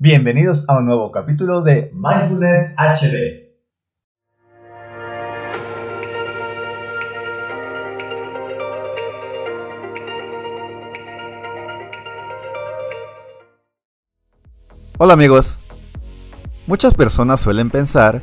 Bienvenidos 0.00 0.64
a 0.68 0.78
un 0.78 0.86
nuevo 0.86 1.10
capítulo 1.10 1.60
de 1.60 1.90
Mindfulness 1.92 2.76
HD. 2.78 3.48
Hola 14.98 15.14
amigos. 15.14 15.58
Muchas 16.68 16.94
personas 16.94 17.40
suelen 17.40 17.68
pensar 17.70 18.22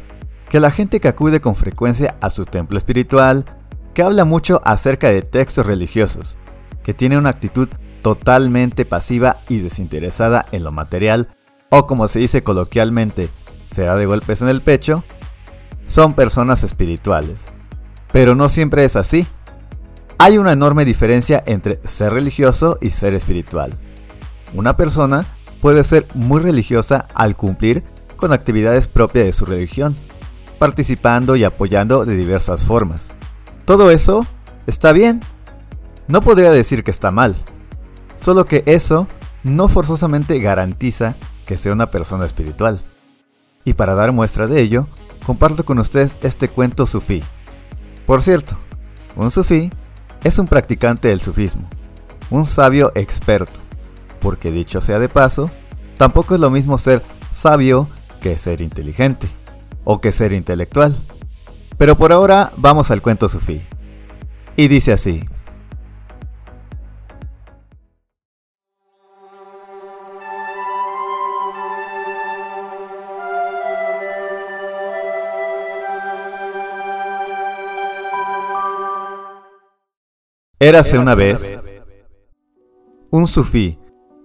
que 0.49 0.61
la 0.61 0.71
gente 0.71 1.01
que 1.01 1.09
acude 1.09 1.41
con 1.41 1.55
frecuencia 1.55 2.15
a 2.21 2.29
su 2.29 2.45
templo 2.45 2.77
espiritual, 2.77 3.43
que 3.93 4.01
habla 4.01 4.23
mucho 4.23 4.61
acerca 4.63 5.09
de 5.09 5.23
textos 5.23 5.65
religiosos, 5.65 6.39
que 6.83 6.93
tiene 6.93 7.17
una 7.17 7.31
actitud 7.31 7.67
totalmente 8.01 8.85
pasiva 8.85 9.41
y 9.49 9.57
desinteresada 9.59 10.45
en 10.53 10.63
lo 10.63 10.71
material, 10.71 11.27
o 11.77 11.87
como 11.87 12.07
se 12.07 12.19
dice 12.19 12.41
coloquialmente, 12.41 13.29
se 13.69 13.83
da 13.83 13.97
de 13.97 14.05
golpes 14.05 14.41
en 14.41 14.47
el 14.47 14.61
pecho, 14.61 15.03
son 15.87 16.13
personas 16.13 16.63
espirituales. 16.63 17.41
Pero 18.13 18.33
no 18.33 18.47
siempre 18.47 18.85
es 18.85 18.95
así. 18.95 19.27
Hay 20.17 20.37
una 20.37 20.53
enorme 20.53 20.85
diferencia 20.85 21.43
entre 21.45 21.79
ser 21.83 22.13
religioso 22.13 22.77
y 22.81 22.91
ser 22.91 23.13
espiritual. 23.13 23.77
Una 24.53 24.77
persona 24.77 25.25
puede 25.59 25.83
ser 25.83 26.07
muy 26.13 26.39
religiosa 26.39 27.07
al 27.13 27.35
cumplir 27.35 27.83
con 28.15 28.31
actividades 28.31 28.87
propias 28.87 29.25
de 29.25 29.33
su 29.33 29.45
religión, 29.45 29.97
participando 30.57 31.35
y 31.35 31.43
apoyando 31.43 32.05
de 32.05 32.15
diversas 32.15 32.63
formas. 32.63 33.11
Todo 33.65 33.91
eso 33.91 34.25
está 34.65 34.93
bien. 34.93 35.19
No 36.07 36.21
podría 36.21 36.51
decir 36.51 36.85
que 36.85 36.91
está 36.91 37.11
mal. 37.11 37.35
Solo 38.15 38.45
que 38.45 38.63
eso 38.65 39.09
no 39.43 39.67
forzosamente 39.67 40.39
garantiza 40.39 41.17
que 41.45 41.57
sea 41.57 41.73
una 41.73 41.91
persona 41.91 42.25
espiritual. 42.25 42.79
Y 43.63 43.73
para 43.73 43.95
dar 43.95 44.11
muestra 44.11 44.47
de 44.47 44.61
ello, 44.61 44.87
comparto 45.25 45.65
con 45.65 45.79
ustedes 45.79 46.17
este 46.21 46.49
cuento 46.49 46.85
sufí. 46.85 47.23
Por 48.05 48.21
cierto, 48.21 48.57
un 49.15 49.31
sufí 49.31 49.71
es 50.23 50.39
un 50.39 50.47
practicante 50.47 51.07
del 51.07 51.21
sufismo, 51.21 51.69
un 52.29 52.45
sabio 52.45 52.91
experto, 52.95 53.59
porque 54.19 54.51
dicho 54.51 54.81
sea 54.81 54.99
de 54.99 55.09
paso, 55.09 55.49
tampoco 55.97 56.35
es 56.35 56.41
lo 56.41 56.51
mismo 56.51 56.77
ser 56.77 57.03
sabio 57.31 57.87
que 58.21 58.37
ser 58.37 58.61
inteligente, 58.61 59.27
o 59.83 60.01
que 60.01 60.11
ser 60.11 60.33
intelectual. 60.33 60.95
Pero 61.77 61.97
por 61.97 62.11
ahora 62.11 62.51
vamos 62.57 62.91
al 62.91 63.01
cuento 63.01 63.29
sufí. 63.29 63.61
Y 64.55 64.67
dice 64.67 64.93
así. 64.93 65.23
Érase 80.65 80.97
una 80.97 81.13
vez 81.13 81.55
un 83.11 83.27
sufí 83.27 83.77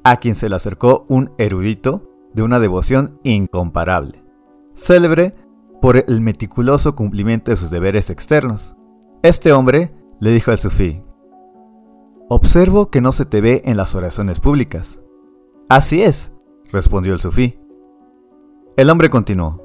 a 0.04 0.16
quien 0.16 0.34
se 0.34 0.48
le 0.48 0.56
acercó 0.56 1.04
un 1.06 1.34
erudito 1.36 2.08
de 2.32 2.42
una 2.42 2.58
devoción 2.58 3.20
incomparable, 3.24 4.24
célebre 4.74 5.34
por 5.82 5.98
el 5.98 6.22
meticuloso 6.22 6.96
cumplimiento 6.96 7.50
de 7.50 7.58
sus 7.58 7.70
deberes 7.70 8.08
externos. 8.08 8.74
Este 9.22 9.52
hombre 9.52 9.92
le 10.18 10.30
dijo 10.30 10.50
al 10.50 10.56
sufí, 10.56 11.02
Observo 12.30 12.88
que 12.88 13.02
no 13.02 13.12
se 13.12 13.26
te 13.26 13.42
ve 13.42 13.60
en 13.66 13.76
las 13.76 13.94
oraciones 13.94 14.40
públicas. 14.40 15.02
Así 15.68 16.00
es, 16.00 16.32
respondió 16.72 17.12
el 17.12 17.20
sufí. 17.20 17.60
El 18.78 18.88
hombre 18.88 19.10
continuó, 19.10 19.62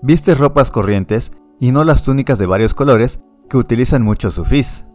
Vistes 0.00 0.38
ropas 0.38 0.70
corrientes 0.70 1.30
y 1.60 1.72
no 1.72 1.84
las 1.84 2.04
túnicas 2.04 2.38
de 2.38 2.46
varios 2.46 2.72
colores 2.72 3.18
que 3.50 3.58
utilizan 3.58 4.02
muchos 4.02 4.32
sufís. 4.32 4.87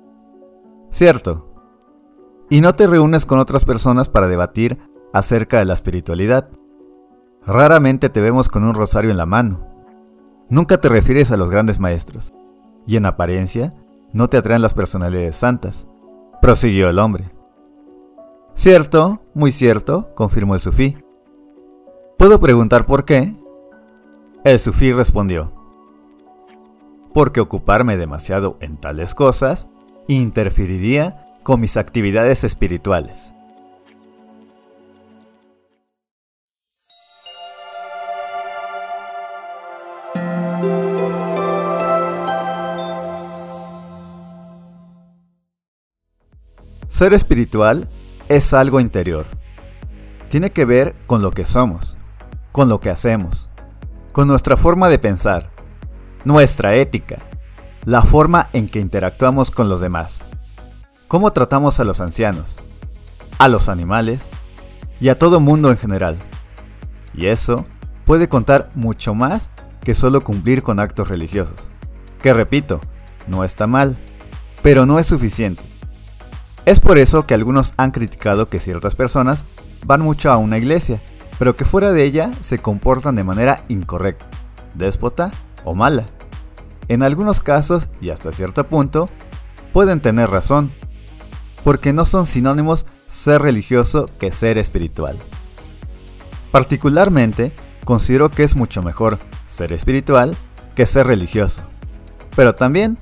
Cierto. 0.94 1.48
Y 2.52 2.62
no 2.62 2.76
te 2.76 2.86
reúnes 2.86 3.26
con 3.26 3.40
otras 3.40 3.66
personas 3.66 4.10
para 4.10 4.28
debatir 4.28 4.78
acerca 5.12 5.58
de 5.58 5.66
la 5.66 5.74
espiritualidad. 5.74 6.52
Raramente 7.48 8.10
te 8.10 8.22
vemos 8.22 8.48
con 8.48 8.64
un 8.64 8.76
rosario 8.76 9.10
en 9.10 9.18
la 9.18 9.26
mano. 9.26 9.68
Nunca 10.50 10.80
te 10.80 10.90
refieres 10.90 11.32
a 11.32 11.38
los 11.38 11.50
grandes 11.50 11.80
maestros. 11.80 12.32
Y 12.86 12.96
en 12.96 13.08
apariencia, 13.08 13.74
no 14.12 14.30
te 14.30 14.38
atraen 14.38 14.62
las 14.62 14.76
personalidades 14.76 15.36
santas. 15.36 15.88
Prosiguió 16.44 16.90
el 16.90 17.00
hombre. 17.00 17.34
Cierto, 18.54 19.24
muy 19.34 19.52
cierto, 19.52 20.14
confirmó 20.14 20.54
el 20.54 20.62
sufí. 20.62 20.96
¿Puedo 22.20 22.40
preguntar 22.40 22.86
por 22.86 23.04
qué? 23.04 23.36
El 24.44 24.60
sufí 24.60 24.94
respondió. 24.94 25.54
Porque 27.16 27.42
ocuparme 27.42 27.98
demasiado 27.98 28.58
en 28.60 28.78
tales 28.78 29.16
cosas 29.16 29.70
interferiría 30.08 31.26
con 31.44 31.60
mis 31.62 31.78
actividades 31.78 32.44
espirituales. 32.44 33.34
Ser 46.94 47.14
espiritual 47.14 47.90
es 48.30 48.54
algo 48.54 48.80
interior. 48.80 49.26
Tiene 50.30 50.52
que 50.52 50.64
ver 50.64 50.96
con 51.08 51.22
lo 51.22 51.32
que 51.32 51.44
somos, 51.44 51.98
con 52.52 52.70
lo 52.70 52.80
que 52.80 52.92
hacemos, 52.92 53.50
con 54.12 54.28
nuestra 54.28 54.56
forma 54.58 54.90
de 54.90 55.00
pensar, 55.00 55.50
nuestra 56.24 56.76
ética, 56.76 57.18
la 57.86 58.02
forma 58.02 58.50
en 58.54 58.70
que 58.70 58.80
interactuamos 58.80 59.52
con 59.52 59.68
los 59.68 59.82
demás, 59.82 60.24
cómo 61.08 61.32
tratamos 61.32 61.80
a 61.80 61.84
los 61.84 62.00
ancianos, 62.00 62.58
a 63.40 63.50
los 63.50 63.68
animales 63.68 64.28
y 65.02 65.10
a 65.10 65.20
todo 65.20 65.42
mundo 65.42 65.70
en 65.70 65.78
general. 65.78 66.18
Y 67.14 67.28
eso 67.28 67.66
puede 68.06 68.30
contar 68.30 68.72
mucho 68.74 69.14
más 69.14 69.50
que 69.82 69.96
solo 69.96 70.24
cumplir 70.24 70.64
con 70.64 70.80
actos 70.80 71.10
religiosos, 71.10 71.72
que 72.22 72.34
repito, 72.34 72.80
no 73.28 73.44
está 73.44 73.68
mal, 73.68 73.98
pero 74.62 74.86
no 74.86 74.98
es 74.98 75.08
suficiente. 75.08 75.62
Es 76.66 76.80
por 76.80 76.98
eso 76.98 77.26
que 77.26 77.34
algunos 77.34 77.74
han 77.76 77.92
criticado 77.92 78.48
que 78.48 78.62
ciertas 78.62 78.96
personas 78.96 79.44
van 79.86 80.00
mucho 80.00 80.32
a 80.32 80.38
una 80.38 80.58
iglesia, 80.58 81.02
pero 81.38 81.58
que 81.58 81.66
fuera 81.66 81.92
de 81.92 82.06
ella 82.06 82.32
se 82.40 82.60
comportan 82.60 83.16
de 83.16 83.26
manera 83.26 83.66
incorrecta, 83.68 84.26
déspota 84.74 85.32
o 85.66 85.76
mala. 85.76 86.06
En 86.88 87.04
algunos 87.04 87.40
casos, 87.40 87.88
y 88.02 88.10
hasta 88.10 88.32
cierto 88.32 88.68
punto, 88.68 89.08
pueden 89.72 90.02
tener 90.02 90.30
razón, 90.30 90.72
porque 91.64 91.94
no 91.94 92.06
son 92.06 92.26
sinónimos 92.26 92.86
ser 93.10 93.42
religioso 93.42 94.10
que 94.20 94.32
ser 94.32 94.58
espiritual. 94.58 95.18
Particularmente, 96.52 97.54
considero 97.86 98.30
que 98.30 98.44
es 98.44 98.56
mucho 98.56 98.84
mejor 98.84 99.20
ser 99.48 99.74
espiritual 99.74 100.36
que 100.76 100.86
ser 100.86 101.08
religioso. 101.08 101.64
Pero 102.36 102.56
también 102.56 102.98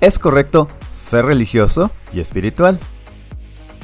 es 0.00 0.18
correcto 0.18 0.68
ser 0.92 1.26
religioso 1.26 1.90
y 2.12 2.20
espiritual. 2.20 2.78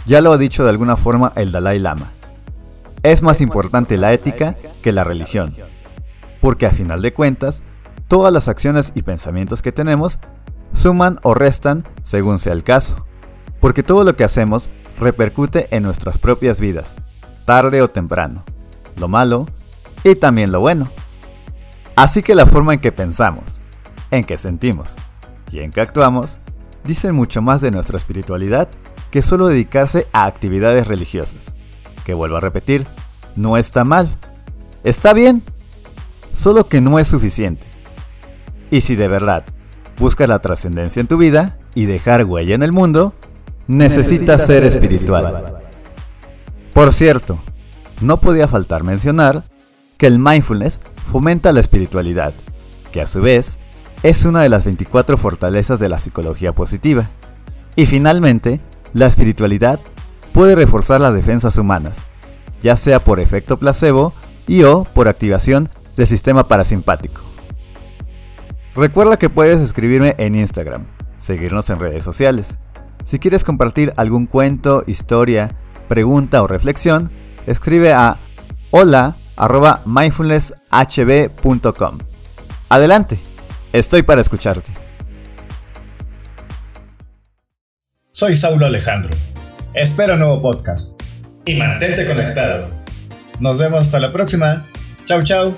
Ya 0.07 0.21
lo 0.21 0.33
ha 0.33 0.39
dicho 0.39 0.65
de 0.65 0.71
alguna 0.71 0.97
forma 0.97 1.33
el 1.37 1.53
Dalai 1.53 1.79
Lama. 1.79 2.13
Es 3.03 3.23
más 3.23 3.41
importante 3.41 3.97
la 3.97 4.13
ética 4.13 4.57
que 4.83 4.93
la 4.93 5.05
religión, 5.05 5.55
porque 6.41 6.67
a 6.67 6.71
final 6.71 7.01
de 7.01 7.13
cuentas, 7.13 7.63
todas 8.09 8.33
las 8.33 8.49
acciones 8.49 8.93
y 8.95 9.03
pensamientos 9.03 9.63
que 9.63 9.71
tenemos 9.73 10.19
suman 10.73 11.19
o 11.23 11.35
restan 11.35 11.87
según 12.03 12.39
sea 12.39 12.53
el 12.53 12.65
caso, 12.65 13.07
porque 13.61 13.83
todo 13.83 14.05
lo 14.05 14.17
que 14.17 14.25
hacemos 14.25 14.69
repercute 14.99 15.69
en 15.71 15.83
nuestras 15.83 16.19
propias 16.19 16.59
vidas, 16.59 16.97
tarde 17.45 17.83
o 17.83 17.89
temprano, 17.89 18.45
lo 18.97 19.09
malo 19.09 19.47
y 20.03 20.15
también 20.15 20.51
lo 20.51 20.61
bueno. 20.61 20.91
Así 21.95 22.23
que 22.23 22.35
la 22.35 22.47
forma 22.47 22.75
en 22.75 22.81
que 22.81 22.93
pensamos, 22.93 23.61
en 24.11 24.25
que 24.25 24.37
sentimos 24.37 24.97
y 25.51 25.61
en 25.61 25.71
que 25.71 25.81
actuamos 25.81 26.39
dicen 26.85 27.15
mucho 27.15 27.43
más 27.43 27.61
de 27.61 27.71
nuestra 27.71 27.97
espiritualidad 27.97 28.69
que 29.11 29.23
solo 29.23 29.49
dedicarse 29.49 30.07
a 30.13 30.27
actividades 30.27 30.87
religiosas. 30.87 31.55
Que 32.05 32.15
vuelvo 32.15 32.37
a 32.37 32.41
repetir, 32.41 32.87
no 33.37 33.57
está 33.57 33.85
mal, 33.85 34.09
está 34.85 35.13
bien, 35.13 35.43
solo 36.33 36.69
que 36.69 36.81
no 36.81 36.99
es 36.99 37.09
suficiente. 37.09 37.68
Y 38.71 38.83
si 38.83 38.97
de 38.97 39.09
verdad 39.09 39.45
buscas 39.99 40.29
la 40.29 40.39
trascendencia 40.39 41.01
en 41.01 41.07
tu 41.07 41.17
vida 41.17 41.59
y 41.75 41.87
dejar 41.87 42.25
huella 42.25 42.55
en 42.55 42.63
el 42.63 42.73
mundo, 42.73 43.15
necesitas 43.67 44.47
ser 44.47 44.65
espiritual. 44.65 45.63
Por 46.73 46.93
cierto, 46.93 47.39
no 48.01 48.21
podía 48.21 48.49
faltar 48.49 48.85
mencionar 48.85 49.43
que 49.97 50.07
el 50.07 50.19
mindfulness 50.19 50.81
fomenta 51.11 51.53
la 51.53 51.61
espiritualidad, 51.61 52.33
que 52.93 53.01
a 53.01 53.07
su 53.07 53.21
vez 53.21 53.59
es 54.03 54.25
una 54.25 54.43
de 54.43 54.49
las 54.49 54.65
24 54.65 55.17
fortalezas 55.19 55.81
de 55.81 55.89
la 55.89 55.99
psicología 55.99 56.53
positiva. 56.53 57.11
Y 57.75 57.87
finalmente, 57.87 58.61
la 58.93 59.07
espiritualidad 59.07 59.81
puede 60.33 60.55
reforzar 60.55 61.01
las 61.01 61.15
defensas 61.15 61.59
humanas, 61.59 61.99
ya 62.61 62.77
sea 62.77 63.01
por 63.01 63.19
efecto 63.21 63.59
placebo 63.59 64.13
y 64.47 64.63
o 64.63 64.85
por 64.85 65.09
activación 65.09 65.69
del 65.97 66.07
sistema 66.07 66.47
parasimpático. 66.47 67.28
Recuerda 68.79 69.19
que 69.19 69.29
puedes 69.29 69.61
escribirme 69.61 70.15
en 70.19 70.37
Instagram, 70.37 70.87
seguirnos 71.19 71.69
en 71.69 71.81
redes 71.81 72.05
sociales. 72.05 72.59
Si 73.05 73.19
quieres 73.19 73.43
compartir 73.43 73.93
algún 73.97 74.27
cuento, 74.27 74.85
historia, 74.87 75.57
pregunta 75.89 76.41
o 76.45 76.47
reflexión, 76.47 77.11
escribe 77.49 77.93
a 77.93 78.19
hola 78.71 79.17
mindfulnesshb.com. 79.85 81.99
Adelante, 82.69 83.19
estoy 83.73 84.05
para 84.05 84.21
escucharte. 84.21 84.71
Soy 88.13 88.37
Saulo 88.37 88.67
Alejandro. 88.67 89.11
Espero 89.75 90.17
nuevo 90.17 90.41
podcast. 90.41 91.03
Y 91.47 91.57
mantente 91.57 92.07
conectado. 92.07 92.69
Nos 93.41 93.59
vemos 93.59 93.81
hasta 93.81 93.99
la 93.99 94.13
próxima. 94.13 94.67
Chau, 95.05 95.25
chau. 95.25 95.57